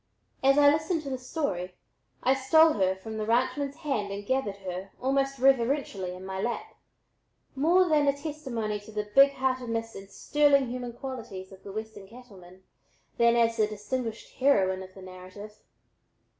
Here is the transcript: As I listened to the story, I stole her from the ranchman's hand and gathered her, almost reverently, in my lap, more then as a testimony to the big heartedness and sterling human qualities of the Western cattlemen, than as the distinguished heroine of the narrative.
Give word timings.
As 0.43 0.57
I 0.57 0.73
listened 0.73 1.03
to 1.03 1.11
the 1.11 1.19
story, 1.19 1.75
I 2.23 2.33
stole 2.33 2.73
her 2.73 2.95
from 2.95 3.17
the 3.17 3.25
ranchman's 3.27 3.75
hand 3.75 4.11
and 4.11 4.25
gathered 4.25 4.55
her, 4.65 4.89
almost 4.99 5.37
reverently, 5.37 6.15
in 6.15 6.25
my 6.25 6.41
lap, 6.41 6.73
more 7.55 7.87
then 7.87 8.07
as 8.07 8.19
a 8.19 8.23
testimony 8.23 8.79
to 8.79 8.91
the 8.91 9.11
big 9.13 9.33
heartedness 9.33 9.93
and 9.93 10.09
sterling 10.09 10.69
human 10.71 10.93
qualities 10.93 11.51
of 11.51 11.61
the 11.61 11.71
Western 11.71 12.07
cattlemen, 12.07 12.63
than 13.19 13.35
as 13.35 13.57
the 13.57 13.67
distinguished 13.67 14.37
heroine 14.37 14.81
of 14.81 14.91
the 14.95 15.03
narrative. 15.03 15.59